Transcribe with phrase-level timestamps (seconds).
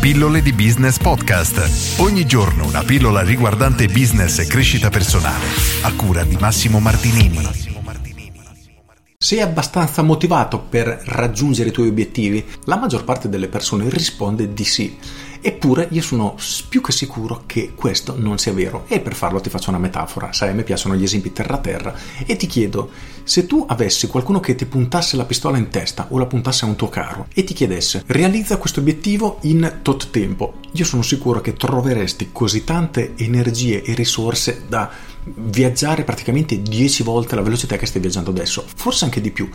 [0.00, 1.98] Pillole di Business Podcast.
[1.98, 5.44] Ogni giorno una pillola riguardante business e crescita personale.
[5.82, 7.40] A cura di Massimo Martinini.
[9.18, 12.44] Sei abbastanza motivato per raggiungere i tuoi obiettivi?
[12.66, 14.96] La maggior parte delle persone risponde di sì.
[15.40, 16.36] Eppure io sono
[16.68, 18.84] più che sicuro che questo non sia vero.
[18.88, 21.94] E per farlo ti faccio una metafora, sai, a me piacciono gli esempi terra-terra.
[22.26, 22.90] E ti chiedo,
[23.22, 26.68] se tu avessi qualcuno che ti puntasse la pistola in testa o la puntasse a
[26.68, 31.40] un tuo carro e ti chiedesse realizza questo obiettivo in tot tempo, io sono sicuro
[31.40, 34.90] che troveresti così tante energie e risorse da
[35.24, 39.48] viaggiare praticamente 10 volte la velocità che stai viaggiando adesso, forse anche di più.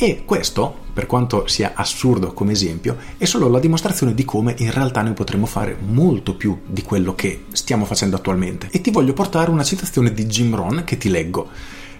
[0.00, 4.70] E questo, per quanto sia assurdo come esempio, è solo la dimostrazione di come in
[4.70, 8.68] realtà noi potremmo fare molto più di quello che stiamo facendo attualmente.
[8.70, 11.48] E ti voglio portare una citazione di Jim Rohn che ti leggo.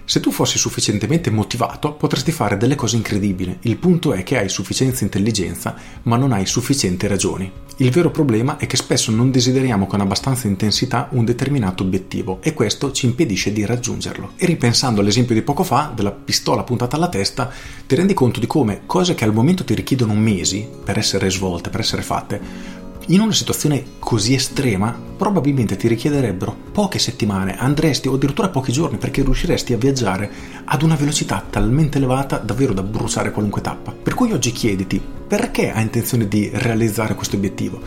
[0.05, 3.57] Se tu fossi sufficientemente motivato, potresti fare delle cose incredibili.
[3.63, 7.51] Il punto è che hai sufficienza intelligenza, ma non hai sufficienti ragioni.
[7.81, 12.53] Il vero problema è che spesso non desideriamo con abbastanza intensità un determinato obiettivo e
[12.53, 14.31] questo ci impedisce di raggiungerlo.
[14.35, 17.49] E ripensando all'esempio di poco fa, della pistola puntata alla testa,
[17.87, 21.69] ti rendi conto di come cose che al momento ti richiedono mesi per essere svolte,
[21.69, 22.41] per essere fatte,
[23.09, 28.97] in una situazione così estrema probabilmente ti richiederebbero poche settimane, andresti o addirittura pochi giorni
[28.97, 30.29] perché riusciresti a viaggiare
[30.65, 33.91] ad una velocità talmente elevata davvero da bruciare qualunque tappa.
[33.91, 37.81] Per cui oggi chiediti perché hai intenzione di realizzare questo obiettivo?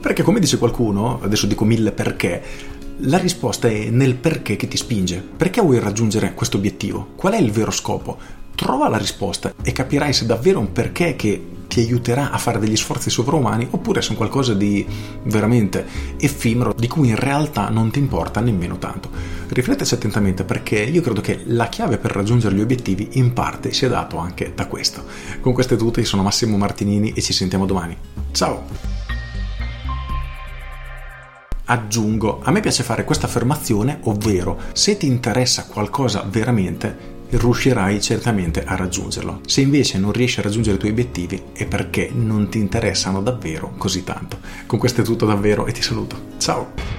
[0.00, 2.42] Perché come dice qualcuno, adesso dico mille perché,
[2.98, 5.26] la risposta è nel perché che ti spinge.
[5.36, 7.08] Perché vuoi raggiungere questo obiettivo?
[7.16, 8.16] Qual è il vero scopo?
[8.54, 12.76] Trova la risposta e capirai se davvero un perché che ti aiuterà a fare degli
[12.76, 14.84] sforzi sovraumani oppure sono qualcosa di
[15.24, 15.86] veramente
[16.18, 19.08] effimero di cui in realtà non ti importa nemmeno tanto.
[19.48, 23.88] Rifletteci attentamente perché io credo che la chiave per raggiungere gli obiettivi in parte sia
[23.88, 25.04] dato anche da questo.
[25.40, 27.96] Con queste tutte io sono Massimo Martinini e ci sentiamo domani.
[28.32, 28.96] Ciao!
[31.66, 38.64] Aggiungo, a me piace fare questa affermazione, ovvero se ti interessa qualcosa veramente, riuscirai certamente
[38.64, 39.40] a raggiungerlo.
[39.46, 43.74] Se invece non riesci a raggiungere i tuoi obiettivi è perché non ti interessano davvero
[43.76, 44.38] così tanto.
[44.66, 46.16] Con questo è tutto davvero e ti saluto.
[46.38, 46.96] Ciao!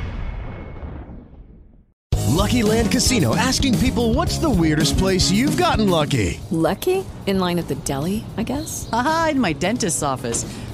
[2.39, 6.39] Lucky Land Casino asking people what's the weirdest place you've gotten lucky?
[6.51, 7.03] Lucky?
[7.27, 8.87] In line at the deli, I guess?
[8.91, 10.45] Aha, in my dentist's office.